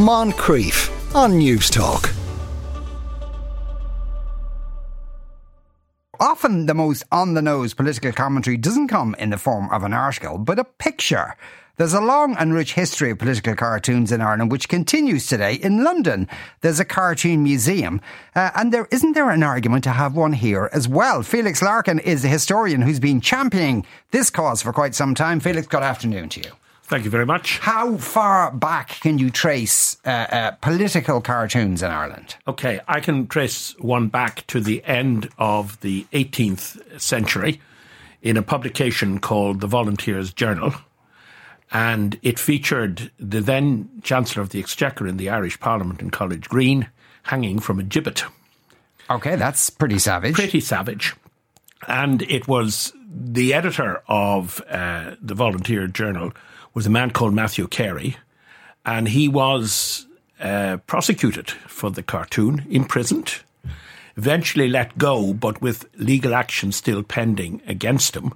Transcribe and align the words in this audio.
Moncrieff 0.00 0.88
on 1.14 1.32
Newstalk. 1.32 2.10
Often 6.18 6.64
the 6.64 6.72
most 6.72 7.04
on 7.12 7.34
the 7.34 7.42
nose 7.42 7.74
political 7.74 8.10
commentary 8.10 8.56
doesn't 8.56 8.88
come 8.88 9.14
in 9.18 9.28
the 9.28 9.36
form 9.36 9.68
of 9.68 9.82
an 9.82 9.92
article, 9.92 10.38
but 10.38 10.58
a 10.58 10.64
picture. 10.64 11.36
There's 11.76 11.92
a 11.92 12.00
long 12.00 12.34
and 12.38 12.54
rich 12.54 12.72
history 12.72 13.10
of 13.10 13.18
political 13.18 13.54
cartoons 13.54 14.10
in 14.10 14.22
Ireland, 14.22 14.50
which 14.50 14.70
continues 14.70 15.26
today 15.26 15.56
in 15.56 15.84
London. 15.84 16.28
There's 16.62 16.80
a 16.80 16.86
cartoon 16.86 17.42
museum, 17.42 18.00
uh, 18.34 18.52
and 18.56 18.72
there 18.72 18.88
isn't 18.90 19.12
there 19.12 19.28
an 19.28 19.42
argument 19.42 19.84
to 19.84 19.90
have 19.90 20.16
one 20.16 20.32
here 20.32 20.70
as 20.72 20.88
well. 20.88 21.22
Felix 21.22 21.60
Larkin 21.60 21.98
is 21.98 22.24
a 22.24 22.28
historian 22.28 22.80
who's 22.80 23.00
been 23.00 23.20
championing 23.20 23.84
this 24.12 24.30
cause 24.30 24.62
for 24.62 24.72
quite 24.72 24.94
some 24.94 25.14
time. 25.14 25.40
Felix, 25.40 25.66
good 25.66 25.82
afternoon 25.82 26.30
to 26.30 26.40
you. 26.40 26.52
Thank 26.90 27.04
you 27.04 27.10
very 27.12 27.24
much. 27.24 27.60
How 27.60 27.98
far 27.98 28.50
back 28.50 28.88
can 28.98 29.16
you 29.16 29.30
trace 29.30 29.96
uh, 30.04 30.08
uh, 30.08 30.50
political 30.60 31.20
cartoons 31.20 31.84
in 31.84 31.90
Ireland? 31.92 32.34
Okay, 32.48 32.80
I 32.88 32.98
can 32.98 33.28
trace 33.28 33.78
one 33.78 34.08
back 34.08 34.44
to 34.48 34.58
the 34.58 34.82
end 34.84 35.28
of 35.38 35.80
the 35.82 36.04
18th 36.12 37.00
century 37.00 37.60
in 38.22 38.36
a 38.36 38.42
publication 38.42 39.20
called 39.20 39.60
the 39.60 39.68
Volunteers 39.68 40.32
Journal. 40.32 40.74
And 41.70 42.18
it 42.22 42.40
featured 42.40 43.12
the 43.20 43.40
then 43.40 43.88
Chancellor 44.02 44.42
of 44.42 44.48
the 44.48 44.58
Exchequer 44.58 45.06
in 45.06 45.16
the 45.16 45.30
Irish 45.30 45.60
Parliament 45.60 46.02
in 46.02 46.10
College 46.10 46.48
Green 46.48 46.88
hanging 47.22 47.60
from 47.60 47.78
a 47.78 47.84
gibbet. 47.84 48.24
Okay, 49.08 49.36
that's 49.36 49.70
pretty 49.70 50.00
savage. 50.00 50.34
Pretty 50.34 50.58
savage. 50.58 51.14
And 51.86 52.22
it 52.22 52.48
was 52.48 52.92
the 53.08 53.54
editor 53.54 54.02
of 54.08 54.60
uh, 54.68 55.14
the 55.22 55.36
Volunteer 55.36 55.86
Journal 55.86 56.32
was 56.74 56.86
a 56.86 56.90
man 56.90 57.10
called 57.10 57.34
Matthew 57.34 57.66
Carey, 57.66 58.16
and 58.84 59.08
he 59.08 59.28
was 59.28 60.06
uh, 60.40 60.78
prosecuted 60.86 61.50
for 61.50 61.90
the 61.90 62.02
cartoon, 62.02 62.66
imprisoned, 62.70 63.42
eventually 64.16 64.68
let 64.68 64.98
go, 64.98 65.32
but 65.32 65.60
with 65.60 65.86
legal 65.96 66.34
action 66.34 66.72
still 66.72 67.02
pending 67.02 67.62
against 67.66 68.16
him. 68.16 68.32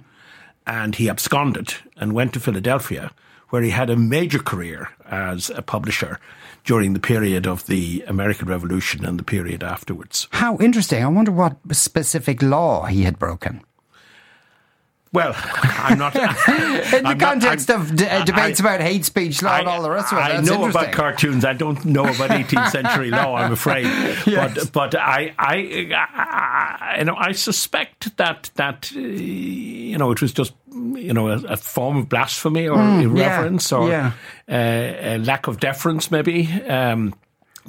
And 0.67 0.95
he 0.95 1.09
absconded 1.09 1.75
and 1.97 2.13
went 2.13 2.33
to 2.33 2.39
Philadelphia, 2.39 3.11
where 3.49 3.61
he 3.61 3.69
had 3.69 3.89
a 3.89 3.95
major 3.95 4.39
career 4.39 4.89
as 5.05 5.49
a 5.51 5.61
publisher 5.61 6.19
during 6.63 6.93
the 6.93 6.99
period 6.99 7.45
of 7.45 7.67
the 7.67 8.03
American 8.07 8.47
Revolution 8.47 9.05
and 9.05 9.19
the 9.19 9.23
period 9.23 9.63
afterwards. 9.63 10.27
How 10.31 10.57
interesting. 10.57 11.03
I 11.03 11.07
wonder 11.07 11.31
what 11.31 11.57
specific 11.71 12.41
law 12.41 12.85
he 12.85 13.03
had 13.03 13.19
broken. 13.19 13.61
Well, 15.15 15.33
I'm 15.35 15.97
not. 15.97 16.13
in 16.15 16.21
the 16.21 17.01
I'm 17.05 17.17
context 17.17 17.69
not, 17.69 17.79
of 17.79 17.95
d- 17.95 18.05
debates 18.25 18.59
I, 18.59 18.63
about 18.63 18.81
hate 18.81 19.05
speech 19.05 19.41
law 19.41 19.51
I, 19.51 19.59
and 19.59 19.67
all 19.67 19.81
the 19.81 19.89
rest 19.89 20.11
of 20.11 20.19
it. 20.19 20.21
I 20.21 20.41
know 20.41 20.67
about 20.69 20.91
cartoons. 20.91 21.45
I 21.45 21.53
don't 21.53 21.83
know 21.85 22.03
about 22.03 22.29
18th 22.41 22.69
century 22.71 23.09
law. 23.11 23.35
I'm 23.35 23.53
afraid, 23.53 23.85
Yes. 24.27 24.69
but 24.69 24.71
but 24.73 24.95
I, 24.95 25.33
I 25.39 25.55
I 25.95 26.95
you 26.99 27.05
know 27.05 27.15
I 27.15 27.31
suspect 27.31 28.15
that 28.17 28.51
that 28.55 28.91
you 28.91 29.97
know 29.97 30.11
it 30.11 30.21
was 30.21 30.33
just 30.33 30.53
you 30.73 31.13
know 31.13 31.29
a, 31.29 31.37
a 31.45 31.57
form 31.57 31.95
of 31.97 32.09
blasphemy 32.09 32.67
or 32.67 32.77
irreverence 32.81 33.69
Hmm, 33.69 33.75
yeah, 33.75 33.81
or 33.81 33.89
yeah. 33.89 34.11
Uh, 34.47 35.15
a 35.15 35.17
lack 35.19 35.47
of 35.47 35.59
deference, 35.59 36.11
maybe. 36.11 36.47
Um, 36.67 37.15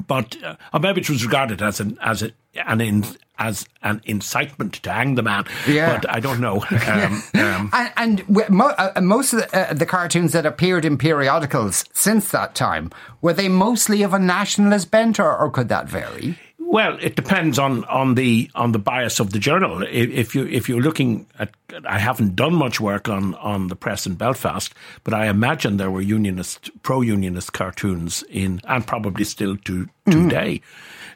but 0.07 0.37
uh, 0.43 0.57
it 0.75 1.09
was 1.09 1.25
regarded 1.25 1.63
as 1.63 1.81
an 1.81 1.99
as 2.03 2.23
a, 2.23 2.31
an 2.67 2.81
in, 2.81 3.05
as 3.39 3.67
an 3.83 4.01
incitement 4.05 4.75
to 4.75 4.93
hang 4.93 5.15
the 5.15 5.23
man. 5.23 5.45
Yeah. 5.67 5.99
But 5.99 6.11
I 6.11 6.21
don't 6.21 6.41
know. 6.41 6.65
Um, 6.87 7.23
um, 7.35 7.71
And, 7.97 8.23
and 8.29 8.51
mo- 8.51 8.75
uh, 8.79 9.01
most 9.01 9.33
of 9.33 9.41
the, 9.41 9.71
uh, 9.71 9.75
the 9.75 9.87
cartoons 9.87 10.33
that 10.33 10.47
appeared 10.47 10.85
in 10.85 10.97
periodicals 10.99 11.85
since 11.93 12.31
that 12.31 12.55
time 12.55 12.91
were 13.21 13.33
they 13.33 13.49
mostly 13.49 14.03
of 14.03 14.15
a 14.15 14.19
nationalist 14.19 14.91
bent, 14.91 15.19
or, 15.19 15.37
or 15.37 15.51
could 15.51 15.69
that 15.69 15.89
vary? 15.89 16.39
Well, 16.69 16.99
it 17.01 17.15
depends 17.15 17.61
on, 17.61 17.85
on 17.85 18.17
the 18.17 18.51
on 18.57 18.73
the 18.73 18.81
bias 18.81 19.21
of 19.21 19.31
the 19.31 19.39
journal. 19.39 19.85
If 19.89 20.35
you 20.35 20.47
if 20.47 20.69
you're 20.69 20.81
looking 20.81 21.27
at, 21.39 21.51
I 21.89 22.01
haven't 22.01 22.35
done 22.35 22.55
much 22.55 22.81
work 22.81 23.09
on, 23.09 23.37
on 23.37 23.69
the 23.69 23.77
press 23.77 24.05
in 24.05 24.17
Belfast, 24.17 24.75
but 25.05 25.15
I 25.15 25.27
imagine 25.27 25.77
there 25.77 25.93
were 25.93 26.01
unionist 26.01 26.71
pro 26.83 27.03
unionist 27.03 27.53
cartoons 27.53 28.25
in, 28.29 28.61
and 28.65 28.85
probably 28.85 29.23
still 29.23 29.57
to 29.59 29.89
today. 30.11 30.61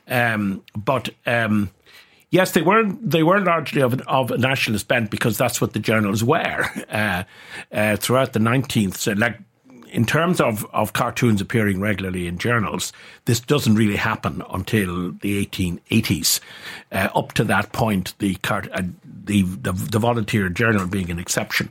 Um, 0.06 0.62
but 0.76 1.10
um, 1.26 1.70
yes, 2.30 2.52
they 2.52 2.62
were 2.62 2.84
they 2.84 3.24
were 3.24 3.40
largely 3.40 3.82
of, 3.82 4.00
of 4.02 4.30
a 4.30 4.38
nationalist 4.38 4.86
bent 4.86 5.10
because 5.10 5.36
that's 5.36 5.60
what 5.60 5.72
the 5.72 5.80
journals 5.80 6.22
were 6.22 6.64
uh, 6.90 7.24
uh, 7.72 7.96
throughout 7.96 8.34
the 8.34 8.38
nineteenth. 8.40 8.98
So, 8.98 9.12
like 9.14 9.36
in 9.92 10.04
terms 10.04 10.40
of, 10.40 10.64
of 10.72 10.92
cartoons 10.92 11.40
appearing 11.40 11.80
regularly 11.80 12.26
in 12.26 12.38
journals, 12.38 12.92
this 13.24 13.40
doesn't 13.40 13.74
really 13.74 13.96
happen 13.96 14.42
until 14.50 15.12
the 15.12 15.44
1880s. 15.46 16.40
Uh, 16.92 17.08
up 17.14 17.32
to 17.32 17.44
that 17.44 17.72
point, 17.72 18.14
the, 18.18 18.34
cart- 18.36 18.70
uh, 18.72 18.82
the, 19.24 19.42
the 19.42 19.72
the 19.72 19.98
volunteer 19.98 20.48
journal 20.48 20.86
being 20.86 21.10
an 21.10 21.18
exception. 21.18 21.70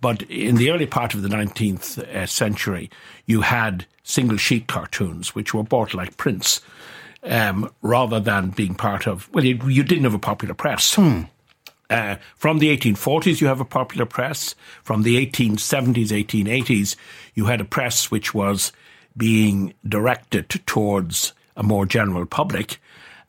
But 0.00 0.22
in 0.22 0.56
the 0.56 0.70
early 0.70 0.86
part 0.86 1.14
of 1.14 1.22
the 1.22 1.28
19th 1.28 1.98
uh, 1.98 2.26
century, 2.26 2.90
you 3.26 3.42
had 3.42 3.86
single 4.02 4.38
sheet 4.38 4.66
cartoons, 4.66 5.34
which 5.34 5.52
were 5.52 5.62
bought 5.62 5.94
like 5.94 6.16
prints, 6.16 6.60
um, 7.22 7.70
rather 7.82 8.18
than 8.20 8.50
being 8.50 8.74
part 8.74 9.06
of. 9.06 9.28
Well, 9.32 9.44
you, 9.44 9.60
you 9.68 9.82
didn't 9.82 10.04
have 10.04 10.14
a 10.14 10.18
popular 10.18 10.54
press. 10.54 10.96
Uh, 11.90 12.16
from 12.36 12.60
the 12.60 12.74
1840s, 12.76 13.40
you 13.40 13.48
have 13.48 13.60
a 13.60 13.64
popular 13.64 14.06
press. 14.06 14.54
From 14.82 15.02
the 15.02 15.26
1870s, 15.26 16.08
1880s, 16.08 16.96
you 17.34 17.46
had 17.46 17.60
a 17.60 17.64
press 17.64 18.10
which 18.10 18.32
was 18.32 18.72
being 19.16 19.74
directed 19.86 20.48
towards 20.66 21.34
a 21.56 21.64
more 21.64 21.84
general 21.84 22.26
public. 22.26 22.80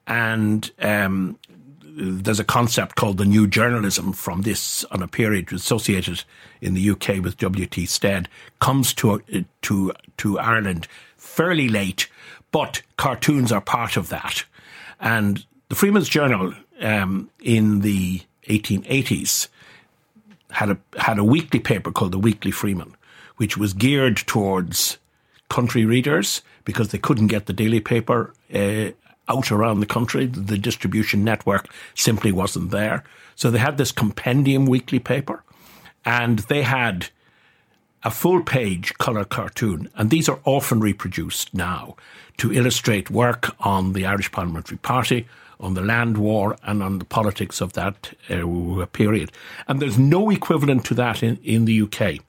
And 0.06 0.70
um, 0.80 1.40
there's 1.84 2.40
a 2.40 2.46
concept 2.46 2.96
called 2.96 3.18
the 3.18 3.26
new 3.26 3.48
journalism 3.48 4.14
from 4.14 4.44
this 4.44 4.86
on 4.86 5.02
a 5.02 5.08
period 5.08 5.52
associated 5.52 6.24
in 6.62 6.74
the 6.74 6.92
UK 6.92 7.18
with 7.24 7.38
W.T. 7.38 7.86
Stead 7.88 8.30
comes 8.60 8.94
to 8.96 9.22
to 9.64 9.92
to 10.18 10.40
Ireland 10.40 10.88
fairly 11.18 11.68
late, 11.68 12.08
but 12.52 12.82
cartoons 12.98 13.52
are 13.52 13.62
part 13.62 13.98
of 13.98 14.10
that. 14.10 14.46
And 15.00 15.46
the 15.70 15.76
Freeman's 15.76 16.10
Journal 16.10 16.54
um, 16.82 17.30
in 17.42 17.82
the 17.82 18.22
1880s 18.48 19.48
had 20.52 20.70
a 20.70 20.78
had 20.98 21.18
a 21.18 21.24
weekly 21.24 21.60
paper 21.60 21.92
called 21.92 22.12
the 22.12 22.20
Weekly 22.20 22.52
Freeman, 22.52 22.96
which 23.38 23.58
was 23.58 23.74
geared 23.74 24.18
towards 24.18 24.98
country 25.50 25.86
readers 25.86 26.42
because 26.64 26.90
they 26.90 26.98
couldn't 26.98 27.28
get 27.28 27.46
the 27.46 27.54
daily 27.54 27.80
paper 27.80 28.34
uh, 28.54 28.90
out 29.28 29.52
around 29.52 29.80
the 29.80 29.86
country. 29.86 30.26
The 30.26 30.58
distribution 30.58 31.24
network 31.24 31.68
simply 31.96 32.32
wasn't 32.32 32.72
there. 32.72 33.04
So 33.36 33.50
they 33.50 33.60
had 33.60 33.78
this 33.78 33.92
compendium 33.92 34.66
weekly 34.66 35.00
paper, 35.00 35.44
and 36.06 36.40
they 36.40 36.64
had 36.64 37.10
a 38.04 38.12
full 38.12 38.42
page 38.42 38.94
colour 38.96 39.26
cartoon, 39.26 39.90
and 39.96 40.10
these 40.10 40.28
are 40.28 40.40
often 40.44 40.80
reproduced 40.80 41.54
now 41.54 41.96
to 42.38 42.52
illustrate 42.52 43.12
work 43.12 43.56
on 43.60 43.94
the 43.94 44.06
Irish 44.06 44.32
Parliamentary 44.32 44.78
Party, 44.78 45.28
on 45.62 45.76
the 45.76 45.82
land 45.82 46.18
war, 46.18 46.58
and 46.64 46.84
on 46.84 47.00
the 47.00 47.06
politics 47.06 47.62
of 47.62 47.74
that 47.74 48.14
uh, 48.30 48.86
period. 48.88 49.32
And 49.68 49.82
there's 49.82 49.98
no 49.98 50.30
equivalent 50.30 50.86
to 50.86 50.94
that 50.96 51.24
in, 51.24 51.38
in 51.44 51.66
the 51.66 51.82
UK. 51.84 52.20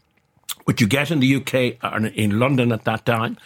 What 0.64 0.80
you 0.80 0.86
get 0.86 1.10
in 1.10 1.20
the 1.20 1.36
UK, 1.36 1.78
and 1.82 2.06
in 2.06 2.38
London 2.38 2.70
at 2.70 2.84
that 2.84 3.04
time, 3.04 3.36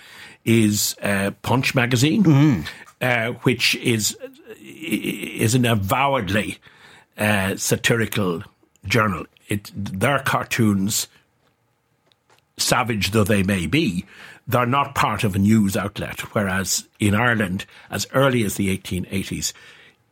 is 0.45 0.97
uh, 1.03 1.31
Punch 1.43 1.75
magazine, 1.75 2.67
uh, 3.01 3.33
which 3.43 3.75
is 3.77 4.17
is 4.61 5.55
an 5.55 5.65
avowedly 5.65 6.59
uh, 7.17 7.57
satirical 7.57 8.43
journal. 8.85 9.25
It, 9.49 9.71
their 9.75 10.19
cartoons 10.19 11.09
savage 12.59 13.11
though 13.11 13.25
they 13.25 13.43
may 13.43 13.67
be, 13.67 14.05
they're 14.47 14.67
not 14.67 14.95
part 14.95 15.25
of 15.25 15.35
a 15.35 15.39
news 15.39 15.77
outlet. 15.77 16.21
Whereas 16.35 16.89
in 16.99 17.15
Ireland, 17.15 17.67
as 17.91 18.07
early 18.13 18.45
as 18.45 18.55
the 18.55 18.77
1880s, 18.77 19.53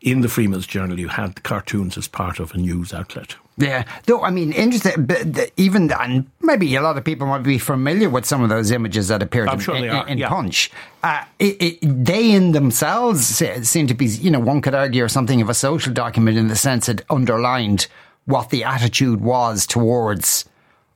in 0.05 0.21
the 0.21 0.29
Freeman's 0.29 0.67
Journal, 0.67 1.01
you 1.01 1.09
had 1.09 1.35
the 1.35 1.41
cartoons 1.41 1.97
as 1.97 2.07
part 2.07 2.39
of 2.39 2.53
a 2.53 2.59
news 2.59 2.93
outlet. 2.93 3.37
Yeah, 3.57 3.85
though 4.05 4.23
I 4.23 4.31
mean, 4.31 4.53
interesting. 4.53 5.07
But 5.07 5.33
the, 5.33 5.51
even 5.57 5.91
and 5.93 6.31
maybe 6.43 6.75
a 6.77 6.83
lot 6.83 6.99
of 6.99 7.05
people 7.05 7.27
might 7.27 7.43
be 7.43 7.57
familiar 7.57 8.11
with 8.11 8.27
some 8.27 8.43
of 8.43 8.51
those 8.51 8.71
images 8.71 9.09
that 9.09 9.23
appeared 9.23 9.49
I'm 9.49 9.55
in, 9.55 9.61
sure 9.61 9.81
they 9.81 9.89
in, 9.89 9.95
are, 9.95 10.09
in 10.09 10.19
yeah. 10.19 10.29
Punch. 10.29 10.71
Uh, 11.03 11.25
it, 11.39 11.63
it, 11.63 12.05
they 12.05 12.33
in 12.33 12.53
themselves 12.53 13.43
seem 13.63 13.87
to 13.87 13.95
be, 13.95 14.07
you 14.07 14.31
know, 14.31 14.41
one 14.41 14.61
could 14.61 14.75
argue, 14.75 15.05
or 15.05 15.09
something 15.09 15.41
of 15.41 15.49
a 15.49 15.55
social 15.55 15.93
document 15.93 16.37
in 16.37 16.49
the 16.49 16.57
sense 16.57 16.89
it 16.89 17.03
underlined 17.09 17.87
what 18.27 18.51
the 18.51 18.65
attitude 18.65 19.21
was 19.21 19.67
towards 19.67 20.45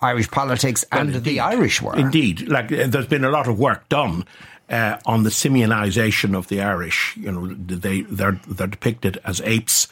Irish 0.03 0.31
politics 0.31 0.85
and 0.93 1.11
the 1.11 1.19
indeed. 1.19 1.39
Irish 1.39 1.81
were. 1.81 1.97
Indeed, 1.97 2.49
like 2.49 2.71
uh, 2.73 2.89
there's 2.89 3.07
been 3.07 3.25
a 3.25 3.31
lot 3.31 3.49
of 3.49 3.59
work 3.59 3.89
done 3.89 4.27
uh, 4.69 4.99
on 5.07 5.23
the 5.23 5.31
Simianization 5.31 6.37
of 6.37 6.49
the 6.49 6.61
Irish. 6.61 7.17
You 7.17 7.33
know, 7.33 7.47
they 7.47 8.03
they're 8.03 8.41
they're 8.47 8.67
depicted 8.67 9.21
as 9.25 9.41
apes. 9.43 9.89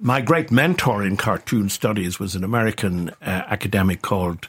My 0.00 0.20
great 0.20 0.50
mentor 0.50 1.04
in 1.04 1.16
cartoon 1.16 1.68
studies 1.68 2.20
was 2.20 2.34
an 2.34 2.44
American 2.44 3.10
uh, 3.20 3.42
academic 3.46 4.02
called 4.02 4.46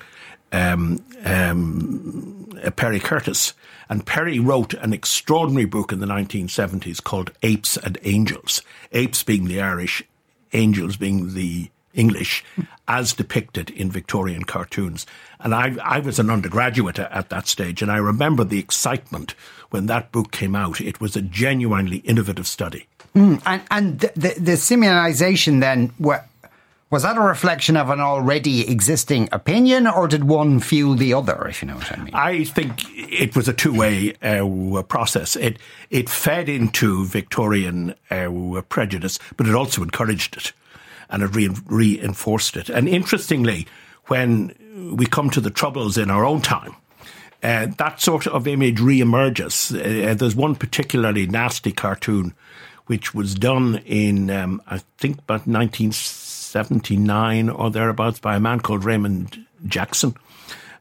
um, 0.52 1.04
um, 1.24 2.48
Perry 2.76 3.00
Curtis. 3.00 3.54
And 3.90 4.06
Perry 4.06 4.40
wrote 4.40 4.76
an 4.76 4.94
extraordinary 4.94 5.66
book 5.66 5.92
in 5.92 6.00
the 6.00 6.06
1970s 6.06 7.04
called 7.04 7.32
Apes 7.42 7.78
and 7.78 7.98
Angels. 8.04 8.62
Apes 8.92 9.24
being 9.24 9.46
the 9.46 9.62
Irish, 9.62 10.04
angels 10.54 10.98
being 10.98 11.34
the 11.34 11.72
English, 12.00 12.44
as 12.88 13.14
depicted 13.14 13.70
in 13.70 13.92
Victorian 13.92 14.44
cartoons. 14.44 15.06
And 15.40 15.54
I, 15.54 15.76
I 15.84 16.00
was 16.00 16.20
an 16.20 16.30
undergraduate 16.30 17.00
at 17.00 17.30
that 17.30 17.48
stage, 17.48 17.82
and 17.84 17.92
I 17.92 17.98
remember 17.98 18.44
the 18.44 18.60
excitement 18.60 19.36
when 19.70 19.88
that 19.88 20.12
book 20.12 20.32
came 20.32 20.56
out. 20.56 20.82
It 20.82 21.02
was 21.02 21.16
a 21.16 21.22
genuinely 21.22 21.98
innovative 21.98 22.48
study. 22.48 22.88
Mm, 23.16 23.42
and 23.46 23.62
and 23.70 24.00
the, 24.00 24.12
the, 24.16 24.40
the 24.40 24.58
simianization 24.58 25.60
then, 25.60 25.92
was 26.92 27.04
that 27.04 27.18
a 27.18 27.22
reflection 27.22 27.78
of 27.78 27.90
an 27.90 28.00
already 28.00 28.68
existing 28.68 29.30
opinion, 29.32 29.88
or 29.88 30.08
did 30.08 30.24
one 30.24 30.60
fuel 30.60 30.96
the 30.96 31.14
other? 31.14 31.48
If 31.48 31.62
you 31.62 31.68
know 31.68 31.76
what 31.76 31.92
I 31.92 32.04
mean. 32.04 32.14
I 32.14 32.44
think 32.44 32.84
it 32.96 33.36
was 33.36 33.48
a 33.48 33.54
two-way 33.54 34.14
uh, 34.24 34.82
process. 34.84 35.36
It 35.36 35.58
it 35.90 36.10
fed 36.10 36.50
into 36.50 37.06
Victorian 37.06 37.94
uh, 38.10 38.62
prejudice, 38.70 39.20
but 39.38 39.48
it 39.48 39.56
also 39.56 39.84
encouraged 39.84 40.38
it, 40.38 40.54
and 41.10 41.24
it 41.24 41.36
re- 41.36 41.50
reinforced 41.68 42.58
it. 42.58 42.70
And 42.70 42.88
interestingly, 42.88 43.68
when 44.08 44.56
we 44.98 45.06
come 45.06 45.30
to 45.32 45.42
the 45.42 45.50
troubles 45.50 45.98
in 45.98 46.10
our 46.10 46.24
own 46.26 46.42
time. 46.42 46.76
Uh, 47.42 47.68
that 47.78 48.02
sort 48.02 48.28
of 48.28 48.46
image 48.48 48.82
re-emerges. 48.82 49.72
Uh, 49.72 50.14
there's 50.18 50.36
one 50.36 50.56
particularly 50.56 51.26
nasty 51.26 51.72
cartoon 51.72 52.34
which 52.88 53.14
was 53.14 53.36
done 53.36 53.78
in, 53.86 54.32
um, 54.32 54.62
I 54.68 54.80
think, 54.98 55.20
about 55.20 55.48
1979 55.48 57.50
or 57.50 57.70
thereabouts 57.70 58.20
by 58.20 58.36
a 58.36 58.40
man 58.40 58.62
called 58.62 58.84
Raymond 58.84 59.46
Jackson. 59.68 60.16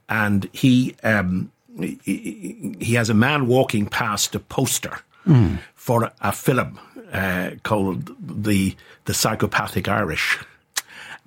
And 0.08 0.48
he, 0.52 0.96
um, 1.04 1.52
he, 1.78 2.74
he, 2.80 2.94
has 2.94 3.10
a 3.10 3.14
man 3.14 3.46
walking 3.46 3.84
past 3.86 4.34
a 4.34 4.40
poster 4.40 5.00
mm. 5.28 5.58
for 5.74 6.10
a 6.20 6.32
film 6.32 6.80
uh, 7.12 7.50
called 7.62 8.14
the, 8.20 8.74
the 9.04 9.14
Psychopathic 9.14 9.88
Irish. 9.88 10.38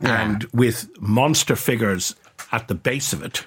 Yeah. 0.02 0.22
And 0.22 0.44
with 0.46 0.90
monster 1.00 1.56
figures 1.56 2.16
at 2.52 2.68
the 2.68 2.76
base 2.76 3.14
of 3.14 3.24
it 3.24 3.46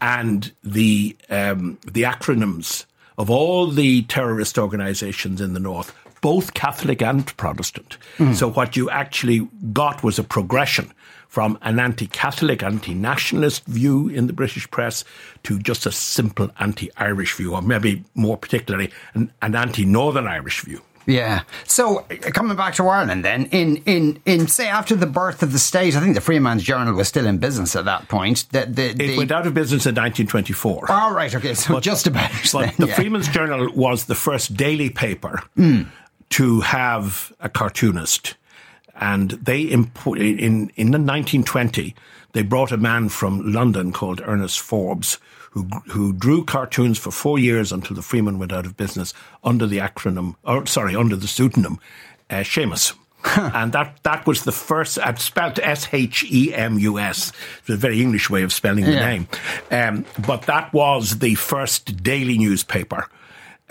and 0.00 0.52
the, 0.62 1.16
um, 1.28 1.78
the 1.84 2.02
acronyms 2.02 2.86
of 3.18 3.28
all 3.28 3.66
the 3.66 4.02
terrorist 4.02 4.58
organizations 4.58 5.40
in 5.40 5.52
the 5.52 5.60
North 5.60 5.94
both 6.22 6.54
Catholic 6.54 7.02
and 7.02 7.36
Protestant. 7.36 7.98
Mm. 8.16 8.34
So 8.34 8.48
what 8.48 8.76
you 8.76 8.88
actually 8.88 9.48
got 9.72 10.02
was 10.02 10.18
a 10.18 10.24
progression 10.24 10.90
from 11.32 11.56
an 11.62 11.80
anti-Catholic, 11.80 12.62
anti-nationalist 12.62 13.64
view 13.64 14.06
in 14.06 14.26
the 14.26 14.34
British 14.34 14.70
press 14.70 15.02
to 15.42 15.58
just 15.58 15.86
a 15.86 15.90
simple 15.90 16.50
anti-Irish 16.60 17.32
view, 17.36 17.54
or 17.54 17.62
maybe 17.62 18.04
more 18.14 18.36
particularly 18.36 18.90
an, 19.14 19.32
an 19.40 19.54
anti-Northern 19.54 20.28
Irish 20.28 20.60
view. 20.60 20.82
Yeah. 21.06 21.40
So 21.64 22.00
uh, 22.00 22.30
coming 22.32 22.54
back 22.54 22.74
to 22.74 22.86
Ireland, 22.86 23.24
then 23.24 23.46
in 23.46 23.78
in 23.86 24.20
in 24.26 24.46
say 24.46 24.68
after 24.68 24.94
the 24.94 25.06
birth 25.06 25.42
of 25.42 25.52
the 25.52 25.58
state, 25.58 25.96
I 25.96 26.00
think 26.00 26.16
the 26.16 26.20
Freeman's 26.20 26.64
Journal 26.64 26.92
was 26.92 27.08
still 27.08 27.26
in 27.26 27.38
business 27.38 27.74
at 27.76 27.86
that 27.86 28.08
point. 28.08 28.44
The, 28.52 28.66
the, 28.66 28.92
the, 28.92 29.14
it 29.14 29.16
went 29.16 29.32
out 29.32 29.46
of 29.46 29.54
business 29.54 29.86
in 29.86 29.94
1924. 29.94 30.92
All 30.92 31.14
right. 31.14 31.34
Okay. 31.34 31.54
So 31.54 31.74
but, 31.74 31.82
just 31.82 32.06
about. 32.06 32.30
But 32.52 32.60
then, 32.60 32.74
the 32.78 32.86
yeah. 32.88 32.94
Freeman's 32.94 33.28
Journal 33.28 33.72
was 33.74 34.04
the 34.04 34.14
first 34.14 34.54
daily 34.54 34.90
paper. 34.90 35.42
Mm 35.56 35.86
to 36.32 36.60
have 36.62 37.30
a 37.40 37.48
cartoonist. 37.48 38.36
And 38.94 39.30
they 39.32 39.66
impo- 39.66 40.18
in 40.18 40.70
in 40.76 40.90
the 40.90 40.98
1920 40.98 41.94
they 42.32 42.42
brought 42.42 42.72
a 42.72 42.76
man 42.76 43.08
from 43.08 43.52
London 43.52 43.92
called 43.92 44.22
Ernest 44.24 44.60
Forbes 44.60 45.18
who 45.50 45.64
who 45.88 46.12
drew 46.12 46.44
cartoons 46.44 46.98
for 46.98 47.10
four 47.10 47.38
years 47.38 47.72
until 47.72 47.96
the 47.96 48.02
Freeman 48.02 48.38
went 48.38 48.52
out 48.52 48.66
of 48.66 48.76
business 48.76 49.12
under 49.44 49.66
the 49.66 49.78
acronym 49.78 50.36
or 50.44 50.66
sorry 50.66 50.94
under 50.94 51.16
the 51.16 51.28
pseudonym 51.28 51.78
uh, 52.30 52.36
Seamus. 52.36 52.94
and 53.36 53.72
that, 53.72 54.02
that 54.02 54.26
was 54.26 54.42
the 54.42 54.52
first, 54.52 54.98
I've 54.98 55.20
spelled 55.20 55.60
S 55.60 55.88
H 55.92 56.24
E 56.24 56.52
M 56.52 56.78
U 56.78 56.98
S. 56.98 57.32
A 57.68 57.76
very 57.76 58.00
English 58.00 58.28
way 58.28 58.42
of 58.42 58.52
spelling 58.52 58.84
the 58.84 58.94
yeah. 58.94 59.08
name. 59.08 59.28
Um, 59.70 60.04
but 60.26 60.42
that 60.42 60.72
was 60.72 61.20
the 61.20 61.36
first 61.36 62.02
daily 62.02 62.36
newspaper 62.36 63.08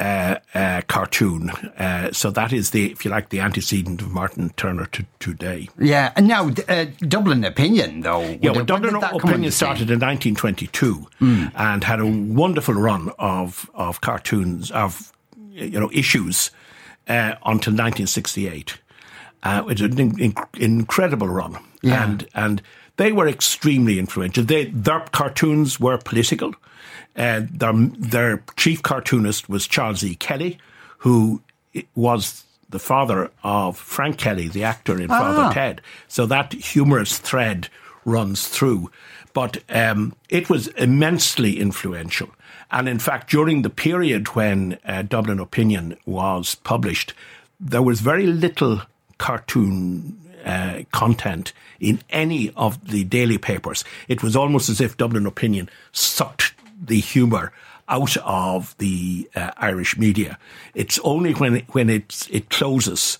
uh, 0.01 0.39
uh, 0.55 0.81
cartoon. 0.87 1.51
Uh, 1.77 2.11
so 2.11 2.31
that 2.31 2.51
is 2.51 2.71
the, 2.71 2.91
if 2.91 3.05
you 3.05 3.11
like, 3.11 3.29
the 3.29 3.39
antecedent 3.39 4.01
of 4.01 4.09
Martin 4.09 4.49
Turner 4.57 4.87
to 4.87 5.05
today. 5.19 5.69
Yeah, 5.77 6.11
and 6.15 6.27
now 6.27 6.49
uh, 6.67 6.85
Dublin 7.01 7.43
Opinion, 7.43 8.01
though. 8.01 8.23
Yeah, 8.41 8.51
well, 8.51 8.65
Dublin 8.65 8.95
Opinion 8.95 9.51
started 9.51 9.91
in 9.91 9.99
1922 9.99 11.07
mm. 11.21 11.51
and 11.55 11.83
had 11.83 11.99
a 11.99 12.07
wonderful 12.07 12.73
run 12.73 13.11
of 13.19 13.69
of 13.75 14.01
cartoons 14.01 14.71
of 14.71 15.13
you 15.51 15.79
know 15.79 15.91
issues 15.93 16.49
uh, 17.07 17.35
until 17.45 17.73
1968. 17.73 18.79
Uh, 19.43 19.57
it 19.59 19.65
was 19.65 19.81
an 19.81 20.19
in- 20.19 20.35
incredible 20.57 21.27
run, 21.27 21.63
yeah. 21.83 22.03
and 22.03 22.27
and 22.33 22.61
they 22.97 23.11
were 23.11 23.27
extremely 23.27 23.99
influential. 23.99 24.43
They, 24.43 24.65
their 24.65 25.01
cartoons 25.11 25.79
were 25.79 25.99
political. 25.99 26.55
Uh, 27.15 27.41
their, 27.51 27.73
their 27.73 28.43
chief 28.55 28.81
cartoonist 28.83 29.49
was 29.49 29.67
Charles 29.67 30.03
E. 30.03 30.15
Kelly, 30.15 30.57
who 30.99 31.41
was 31.95 32.43
the 32.69 32.79
father 32.79 33.29
of 33.43 33.77
Frank 33.77 34.17
Kelly, 34.17 34.47
the 34.47 34.63
actor 34.63 34.99
in 34.99 35.09
Father 35.09 35.43
ah. 35.43 35.53
Ted. 35.53 35.81
So 36.07 36.25
that 36.25 36.53
humorous 36.53 37.17
thread 37.17 37.69
runs 38.05 38.47
through. 38.47 38.91
But 39.33 39.63
um, 39.69 40.15
it 40.29 40.49
was 40.49 40.67
immensely 40.69 41.59
influential. 41.59 42.29
And 42.71 42.87
in 42.87 42.99
fact, 42.99 43.29
during 43.29 43.61
the 43.61 43.69
period 43.69 44.29
when 44.29 44.79
uh, 44.85 45.03
Dublin 45.03 45.39
Opinion 45.39 45.97
was 46.05 46.55
published, 46.55 47.13
there 47.59 47.81
was 47.81 47.99
very 47.99 48.25
little 48.25 48.81
cartoon 49.17 50.17
uh, 50.45 50.81
content 50.91 51.53
in 51.79 52.01
any 52.09 52.51
of 52.55 52.89
the 52.89 53.03
daily 53.03 53.37
papers. 53.37 53.83
It 54.07 54.23
was 54.23 54.35
almost 54.35 54.69
as 54.69 54.81
if 54.81 54.97
Dublin 54.97 55.25
Opinion 55.25 55.69
sucked 55.91 56.50
the 56.81 56.99
humour 56.99 57.53
out 57.87 58.17
of 58.17 58.75
the 58.77 59.29
uh, 59.35 59.51
Irish 59.57 59.97
media. 59.97 60.37
It's 60.73 60.99
only 60.99 61.33
when 61.33 61.57
it, 61.57 61.65
when 61.73 61.89
it's, 61.89 62.27
it 62.29 62.49
closes 62.49 63.19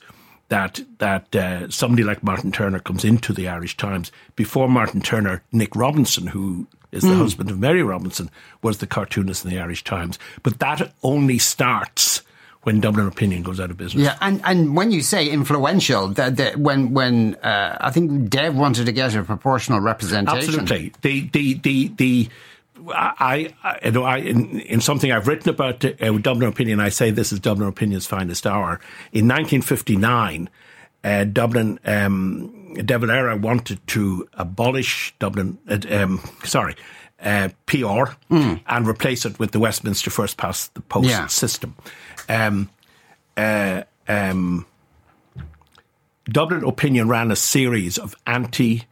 that 0.51 0.81
that 0.97 1.33
uh, 1.33 1.69
somebody 1.69 2.03
like 2.03 2.23
Martin 2.23 2.51
Turner 2.51 2.79
comes 2.79 3.05
into 3.05 3.31
the 3.31 3.47
Irish 3.47 3.77
Times. 3.77 4.11
Before 4.35 4.67
Martin 4.67 5.01
Turner, 5.01 5.43
Nick 5.53 5.75
Robinson, 5.75 6.27
who 6.27 6.67
is 6.91 7.03
the 7.03 7.09
mm. 7.09 7.17
husband 7.17 7.49
of 7.49 7.57
Mary 7.57 7.81
Robinson, 7.81 8.29
was 8.61 8.79
the 8.79 8.87
cartoonist 8.87 9.45
in 9.45 9.51
the 9.51 9.59
Irish 9.59 9.83
Times. 9.85 10.19
But 10.43 10.59
that 10.59 10.91
only 11.03 11.37
starts 11.37 12.21
when 12.63 12.81
Dublin 12.81 13.07
Opinion 13.07 13.43
goes 13.43 13.61
out 13.61 13.71
of 13.71 13.77
business. 13.77 14.03
Yeah, 14.03 14.17
and, 14.19 14.41
and 14.43 14.75
when 14.75 14.91
you 14.91 15.01
say 15.01 15.29
influential, 15.29 16.09
that 16.09 16.35
the, 16.35 16.51
when 16.51 16.93
when 16.93 17.35
uh, 17.35 17.77
I 17.79 17.91
think 17.91 18.29
Dev 18.29 18.55
wanted 18.55 18.85
to 18.87 18.91
get 18.91 19.15
a 19.15 19.23
proportional 19.23 19.79
representation. 19.79 20.59
Absolutely, 20.59 20.93
the 21.01 21.29
the 21.29 21.53
the 21.55 21.87
the. 21.95 22.29
I, 22.89 23.53
I, 23.63 23.79
you 23.85 23.91
know, 23.91 24.03
I 24.03 24.17
in, 24.17 24.59
in, 24.61 24.81
something 24.81 25.11
I've 25.11 25.27
written 25.27 25.49
about 25.49 25.83
uh, 25.83 26.17
Dublin 26.17 26.49
Opinion, 26.49 26.79
I 26.79 26.89
say 26.89 27.11
this 27.11 27.31
is 27.31 27.39
Dublin 27.39 27.67
Opinion's 27.67 28.07
finest 28.07 28.47
hour. 28.47 28.79
In 29.11 29.27
1959, 29.27 30.49
uh, 31.03 31.23
Dublin, 31.25 31.79
um, 31.85 32.73
De 32.75 32.97
Valera 32.97 33.35
wanted 33.35 33.85
to 33.87 34.27
abolish 34.33 35.13
Dublin, 35.19 35.57
uh, 35.67 35.79
um, 35.89 36.21
sorry, 36.43 36.75
uh, 37.21 37.49
PR 37.65 38.13
mm. 38.29 38.59
and 38.67 38.87
replace 38.87 39.25
it 39.25 39.37
with 39.39 39.51
the 39.51 39.59
Westminster 39.59 40.09
First 40.09 40.37
Past 40.37 40.73
the 40.73 40.81
Post 40.81 41.09
yeah. 41.09 41.27
system. 41.27 41.75
Um, 42.29 42.69
uh, 43.37 43.83
um, 44.07 44.65
Dublin 46.25 46.63
Opinion 46.63 47.07
ran 47.07 47.31
a 47.31 47.35
series 47.35 47.97
of 47.97 48.15
anti 48.25 48.83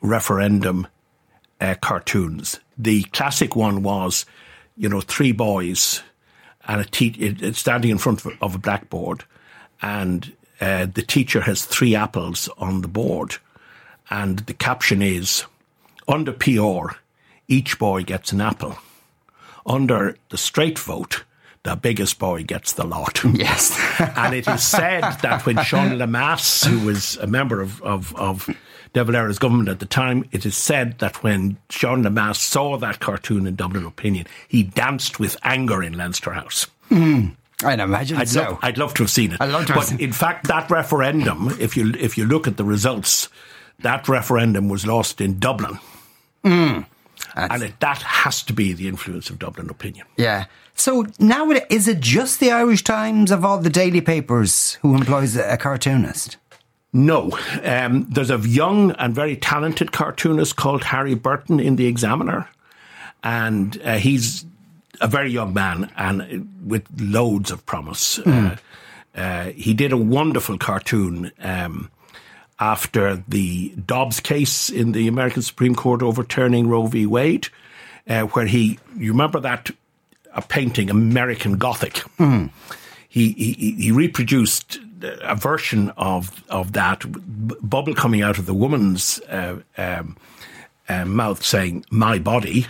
referendum 0.00 0.86
uh, 1.60 1.74
cartoons. 1.80 2.60
The 2.78 3.04
classic 3.04 3.56
one 3.56 3.82
was, 3.82 4.26
you 4.76 4.88
know, 4.88 5.00
three 5.00 5.32
boys 5.32 6.02
and 6.68 6.80
a 6.80 6.84
te- 6.84 7.52
standing 7.52 7.90
in 7.90 7.98
front 7.98 8.24
of 8.40 8.54
a 8.54 8.58
blackboard, 8.58 9.24
and 9.80 10.32
uh, 10.60 10.86
the 10.86 11.02
teacher 11.02 11.40
has 11.42 11.64
three 11.64 11.94
apples 11.94 12.48
on 12.58 12.82
the 12.82 12.88
board, 12.88 13.36
and 14.10 14.40
the 14.40 14.54
caption 14.54 15.00
is, 15.02 15.44
under 16.08 16.32
PR, 16.32 16.96
each 17.48 17.78
boy 17.78 18.02
gets 18.02 18.32
an 18.32 18.40
apple. 18.40 18.76
Under 19.64 20.16
the 20.30 20.38
straight 20.38 20.78
vote, 20.78 21.24
the 21.62 21.76
biggest 21.76 22.18
boy 22.18 22.44
gets 22.44 22.72
the 22.74 22.84
lot. 22.86 23.22
Yes. 23.34 23.76
and 24.16 24.34
it 24.34 24.46
is 24.46 24.62
said 24.62 25.02
that 25.22 25.44
when 25.44 25.62
Sean 25.64 25.90
Lemass, 25.98 26.64
who 26.66 26.86
was 26.86 27.16
a 27.16 27.26
member 27.26 27.60
of, 27.60 27.82
of, 27.82 28.14
of 28.16 28.48
De 28.96 29.04
Valera's 29.04 29.38
government 29.38 29.68
at 29.68 29.78
the 29.78 29.84
time, 29.84 30.24
it 30.32 30.46
is 30.46 30.56
said 30.56 30.98
that 31.00 31.22
when 31.22 31.58
Sean 31.68 32.02
Lemass 32.02 32.36
saw 32.36 32.78
that 32.78 32.98
cartoon 32.98 33.46
in 33.46 33.54
Dublin 33.54 33.84
Opinion, 33.84 34.26
he 34.48 34.62
danced 34.62 35.20
with 35.20 35.36
anger 35.42 35.82
in 35.82 35.92
Leinster 35.98 36.32
House. 36.32 36.66
Mm. 36.90 37.36
I'd 37.62 37.78
imagine 37.78 38.16
I'd 38.16 38.30
so. 38.30 38.40
Love, 38.40 38.58
I'd 38.62 38.78
love 38.78 38.94
to 38.94 39.02
have 39.02 39.10
seen 39.10 39.32
it. 39.32 39.40
I'd 39.42 39.50
love 39.50 39.66
to 39.66 39.74
but 39.74 40.00
in 40.00 40.12
fact, 40.12 40.46
that 40.46 40.70
referendum, 40.70 41.54
if 41.60 41.76
you 41.76 41.92
if 41.98 42.16
you 42.16 42.24
look 42.24 42.46
at 42.46 42.56
the 42.56 42.64
results, 42.64 43.28
that 43.80 44.08
referendum 44.08 44.70
was 44.70 44.86
lost 44.86 45.20
in 45.20 45.38
Dublin 45.38 45.78
Mm. 46.46 46.86
And 47.34 47.62
it, 47.62 47.80
that 47.80 48.00
has 48.02 48.42
to 48.44 48.52
be 48.52 48.72
the 48.72 48.88
influence 48.88 49.28
of 49.28 49.38
Dublin 49.38 49.68
opinion. 49.68 50.06
Yeah. 50.16 50.46
So 50.74 51.06
now, 51.18 51.50
is 51.50 51.88
it 51.88 52.00
just 52.00 52.40
the 52.40 52.50
Irish 52.50 52.84
Times 52.84 53.30
of 53.30 53.44
all 53.44 53.58
the 53.58 53.70
daily 53.70 54.00
papers 54.00 54.74
who 54.80 54.94
employs 54.94 55.36
a 55.36 55.56
cartoonist? 55.56 56.36
No. 56.96 57.30
Um, 57.62 58.06
there's 58.08 58.30
a 58.30 58.38
young 58.38 58.92
and 58.92 59.14
very 59.14 59.36
talented 59.36 59.92
cartoonist 59.92 60.56
called 60.56 60.82
Harry 60.84 61.14
Burton 61.14 61.60
in 61.60 61.76
The 61.76 61.86
Examiner. 61.86 62.48
And 63.22 63.78
uh, 63.84 63.98
he's 63.98 64.46
a 65.02 65.06
very 65.06 65.30
young 65.30 65.52
man 65.52 65.92
and 65.98 66.48
with 66.64 66.86
loads 66.98 67.50
of 67.50 67.66
promise. 67.66 68.18
Mm. 68.20 68.58
Uh, 69.14 69.20
uh, 69.20 69.44
he 69.50 69.74
did 69.74 69.92
a 69.92 69.96
wonderful 69.98 70.56
cartoon 70.56 71.32
um, 71.40 71.90
after 72.58 73.22
the 73.28 73.74
Dobbs 73.84 74.20
case 74.20 74.70
in 74.70 74.92
the 74.92 75.06
American 75.06 75.42
Supreme 75.42 75.74
Court 75.74 76.02
overturning 76.02 76.66
Roe 76.66 76.86
v. 76.86 77.04
Wade, 77.04 77.48
uh, 78.08 78.22
where 78.22 78.46
he, 78.46 78.78
you 78.96 79.12
remember 79.12 79.40
that 79.40 79.70
a 80.32 80.40
painting, 80.40 80.88
American 80.88 81.58
Gothic. 81.58 81.94
Mm. 82.18 82.48
He, 83.10 83.32
he, 83.32 83.72
he 83.72 83.92
reproduced 83.92 84.78
a 85.02 85.34
version 85.34 85.90
of 85.96 86.44
of 86.48 86.72
that 86.72 87.04
bubble 87.68 87.94
coming 87.94 88.22
out 88.22 88.38
of 88.38 88.46
the 88.46 88.54
woman's 88.54 89.20
uh, 89.28 89.60
um, 89.76 90.16
uh, 90.88 91.04
mouth 91.04 91.44
saying 91.44 91.84
"my 91.90 92.18
body," 92.18 92.66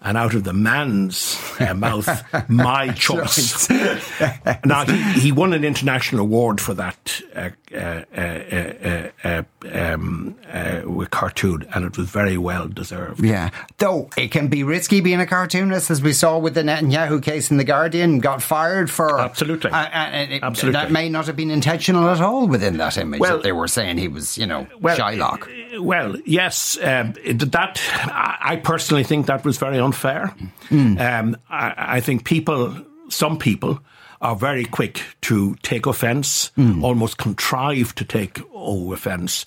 and 0.00 0.16
out 0.16 0.34
of 0.34 0.44
the 0.44 0.52
man's 0.52 1.34
uh, 1.60 1.74
mouth, 1.74 2.48
my 2.48 2.88
choice. 2.92 3.68
now, 4.64 4.84
he, 4.84 5.20
he, 5.20 5.32
won 5.32 5.52
an 5.52 5.64
international 5.64 6.20
award 6.20 6.60
for 6.60 6.74
that 6.74 7.20
uh, 7.34 7.50
uh, 7.74 8.04
uh, 8.16 9.10
uh 9.24 9.42
um, 9.72 10.36
with 10.84 11.10
cartoon, 11.10 11.66
and 11.74 11.84
it 11.84 11.98
was 11.98 12.08
very 12.08 12.36
well 12.36 12.68
deserved. 12.68 13.24
Yeah. 13.24 13.50
Though 13.78 14.08
it 14.16 14.30
can 14.30 14.48
be 14.48 14.62
risky 14.62 15.00
being 15.00 15.20
a 15.20 15.26
cartoonist, 15.26 15.90
as 15.90 16.02
we 16.02 16.12
saw 16.12 16.38
with 16.38 16.54
the 16.54 16.62
Netanyahu 16.62 17.22
case 17.22 17.50
in 17.50 17.56
The 17.56 17.64
Guardian, 17.64 18.20
got 18.20 18.42
fired 18.42 18.90
for. 18.90 19.20
Absolutely. 19.20 19.70
It, 19.72 20.42
Absolutely. 20.42 20.72
That 20.72 20.92
may 20.92 21.08
not 21.08 21.26
have 21.26 21.36
been 21.36 21.50
intentional 21.50 22.08
at 22.08 22.20
all 22.20 22.46
within 22.46 22.76
that 22.76 22.98
image 22.98 23.20
well, 23.20 23.36
that 23.36 23.42
they 23.42 23.52
were 23.52 23.68
saying 23.68 23.98
he 23.98 24.08
was, 24.08 24.38
you 24.38 24.46
know, 24.46 24.66
well, 24.80 24.96
Shylock. 24.96 25.80
Well, 25.80 26.16
yes. 26.24 26.78
Um, 26.78 27.14
that, 27.24 27.80
I 28.04 28.60
personally 28.62 29.02
think 29.02 29.26
that 29.26 29.44
was 29.44 29.58
very 29.58 29.78
unfair 29.78 29.94
unfair. 29.94 30.34
Mm. 30.70 31.00
Um, 31.00 31.36
I, 31.54 31.96
I, 31.96 32.00
think 32.00 32.24
people, 32.24 32.76
some 33.08 33.38
people, 33.38 33.80
are 34.20 34.36
very 34.36 34.64
quick 34.64 35.02
to 35.22 35.54
take 35.62 35.86
offence, 35.86 36.50
mm. 36.56 36.82
almost 36.82 37.18
contrive 37.18 37.94
to 37.96 38.04
take 38.04 38.40
oh, 38.54 38.92
offence. 38.92 39.44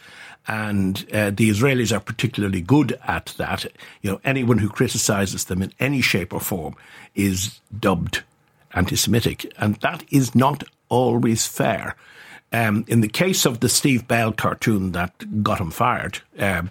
And 0.48 1.06
uh, 1.12 1.32
the 1.32 1.50
Israelis 1.50 1.96
are 1.96 2.00
particularly 2.00 2.62
good 2.62 2.98
at 3.06 3.34
that. 3.38 3.66
You 4.02 4.12
know, 4.12 4.22
anyone 4.24 4.60
who 4.60 4.70
criticises 4.70 5.46
them 5.46 5.62
in 5.62 5.74
any 5.80 6.02
shape 6.02 6.34
or 6.34 6.40
form 6.40 6.76
is 7.16 7.60
dubbed 7.78 8.24
anti-Semitic, 8.74 9.52
and 9.58 9.76
that 9.78 10.04
is 10.10 10.36
not 10.36 10.64
always 10.90 11.46
fair. 11.48 11.96
Um, 12.54 12.86
in 12.88 13.02
the 13.02 13.10
case 13.10 13.46
of 13.46 13.60
the 13.60 13.68
Steve 13.68 14.08
Bell 14.08 14.32
cartoon 14.32 14.94
that 14.94 15.44
got 15.44 15.60
him 15.60 15.72
fired, 15.72 16.20
um, 16.40 16.70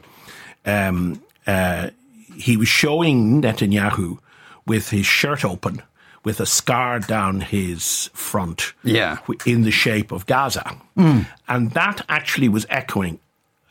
um, 0.65 1.23
uh, 1.47 1.91
he 2.35 2.57
was 2.57 2.69
showing 2.69 3.43
Netanyahu 3.43 4.19
with 4.67 4.91
his 4.91 5.07
shirt 5.07 5.45
open, 5.45 5.83
with 6.25 6.41
a 6.41 6.47
scar 6.47 6.99
down 6.99 7.41
his 7.41 8.11
front, 8.13 8.73
yeah. 8.83 9.19
in 9.45 9.63
the 9.63 9.71
shape 9.71 10.13
of 10.13 10.27
Gaza, 10.27 10.77
mm. 10.97 11.27
and 11.49 11.71
that 11.73 12.05
actually 12.09 12.49
was 12.49 12.67
echoing 12.69 13.21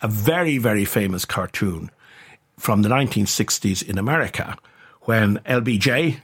a 0.01 0.07
very 0.07 0.57
very 0.57 0.85
famous 0.85 1.25
cartoon 1.25 1.89
from 2.57 2.81
the 2.81 2.89
1960s 2.89 3.87
in 3.87 3.97
America 3.97 4.57
when 5.01 5.37
LBJ 5.39 6.19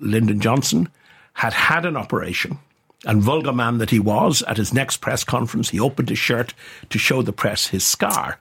Lyndon 0.00 0.40
Johnson 0.40 0.88
had 1.34 1.52
had 1.52 1.84
an 1.84 1.96
operation. 1.96 2.58
And 3.06 3.22
vulgar 3.22 3.52
man 3.52 3.78
that 3.78 3.88
he 3.88 3.98
was, 3.98 4.42
at 4.42 4.58
his 4.58 4.74
next 4.74 4.98
press 4.98 5.24
conference, 5.24 5.70
he 5.70 5.80
opened 5.80 6.10
his 6.10 6.18
shirt 6.18 6.52
to 6.90 6.98
show 6.98 7.22
the 7.22 7.32
press 7.32 7.68
his 7.68 7.84
scar. 7.84 8.38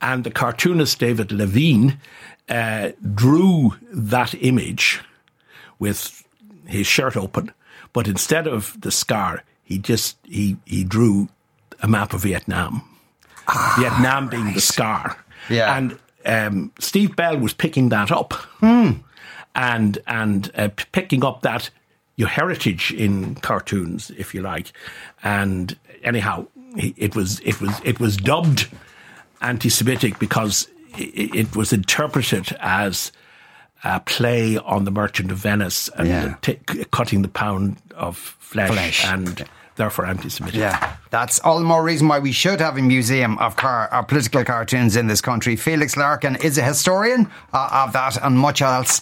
And 0.00 0.22
the 0.22 0.30
cartoonist 0.30 1.00
David 1.00 1.32
Levine 1.32 1.98
uh, 2.48 2.90
drew 3.14 3.72
that 3.90 4.34
image 4.40 5.00
with 5.78 6.24
his 6.66 6.86
shirt 6.86 7.16
open, 7.16 7.52
but 7.92 8.06
instead 8.06 8.46
of 8.46 8.78
the 8.80 8.90
scar, 8.90 9.42
he 9.62 9.78
just 9.78 10.16
he 10.24 10.56
he 10.64 10.84
drew 10.84 11.28
a 11.80 11.88
map 11.88 12.12
of 12.12 12.22
Vietnam. 12.22 12.82
Ah, 13.46 13.76
Vietnam 13.78 14.28
being 14.28 14.44
right. 14.44 14.54
the 14.54 14.60
scar. 14.60 15.24
Yeah. 15.48 15.76
And 15.76 15.98
um, 16.26 16.72
Steve 16.78 17.16
Bell 17.16 17.38
was 17.38 17.54
picking 17.54 17.88
that 17.90 18.10
up, 18.10 18.30
mm. 18.60 19.00
and 19.54 19.98
and 20.06 20.50
uh, 20.54 20.68
picking 20.92 21.24
up 21.24 21.42
that 21.42 21.70
your 22.16 22.28
heritage 22.28 22.92
in 22.92 23.36
cartoons, 23.36 24.10
if 24.18 24.34
you 24.34 24.42
like. 24.42 24.72
And 25.22 25.76
anyhow, 26.02 26.46
it 26.76 27.14
was 27.14 27.40
it 27.40 27.60
was 27.60 27.80
it 27.84 28.00
was 28.00 28.16
dubbed 28.16 28.68
anti-Semitic 29.40 30.18
because 30.18 30.68
it, 30.96 31.54
was 31.54 31.72
interpreted 31.72 32.56
as 32.60 33.12
a 33.84 34.00
play 34.00 34.58
on 34.58 34.84
the 34.84 34.90
Merchant 34.90 35.30
of 35.30 35.38
Venice 35.38 35.88
and 35.96 36.08
yeah. 36.08 36.34
t- 36.42 36.58
cutting 36.90 37.22
the 37.22 37.28
pound 37.28 37.76
of 37.94 38.16
flesh, 38.16 38.70
flesh. 38.70 39.04
and 39.04 39.44
therefore 39.76 40.06
anti-Semitic. 40.06 40.58
Yeah, 40.58 40.96
that's 41.10 41.38
all 41.40 41.58
the 41.58 41.64
more 41.64 41.82
reason 41.82 42.08
why 42.08 42.18
we 42.18 42.32
should 42.32 42.60
have 42.60 42.76
a 42.76 42.82
museum 42.82 43.38
of, 43.38 43.56
car- 43.56 43.88
of 43.88 44.08
political 44.08 44.44
cartoons 44.44 44.96
in 44.96 45.06
this 45.06 45.20
country. 45.20 45.56
Felix 45.56 45.96
Larkin 45.96 46.36
is 46.36 46.58
a 46.58 46.62
historian 46.62 47.30
uh, 47.52 47.84
of 47.86 47.92
that 47.92 48.16
and 48.22 48.38
much 48.38 48.62
else. 48.62 49.00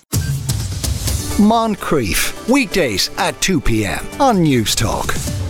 Moncrieff, 1.39 2.49
weekdays 2.49 3.11
at 3.19 3.41
2 3.43 3.61
p.m. 3.61 4.07
on 4.21 4.39
Newstalk. 4.39 5.46